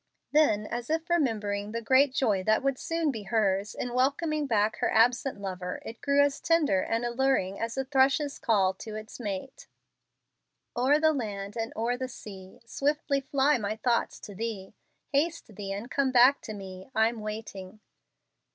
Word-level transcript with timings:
Then, 0.31 0.65
as 0.65 0.89
if 0.89 1.11
remembering 1.11 1.73
the 1.73 1.81
great 1.83 2.11
joy 2.11 2.43
that 2.45 2.63
soon 2.79 3.05
would 3.05 3.11
be 3.13 3.23
hers 3.25 3.75
in 3.75 3.93
welcoming 3.93 4.47
back 4.47 4.77
her 4.77 4.89
absent 4.91 5.39
lover, 5.39 5.79
it 5.85 6.01
grew 6.01 6.23
as 6.23 6.39
tender 6.41 6.81
and 6.81 7.05
alluring 7.05 7.59
as 7.59 7.77
a 7.77 7.85
thrush's 7.85 8.39
call 8.39 8.73
to 8.81 8.95
its 8.95 9.19
mate. 9.19 9.67
"O'er 10.75 10.99
the 10.99 11.13
land 11.13 11.55
and 11.55 11.71
o'er 11.75 11.97
the 11.97 12.09
sea 12.09 12.61
Swiftly 12.65 13.21
fly 13.21 13.59
my 13.59 13.75
thoughts 13.75 14.19
to 14.21 14.33
thee; 14.33 14.73
Haste 15.13 15.55
thee 15.55 15.71
and 15.71 15.91
come 15.91 16.11
back 16.11 16.41
to 16.41 16.55
me: 16.55 16.89
I'm 16.95 17.21
waiting. 17.21 17.79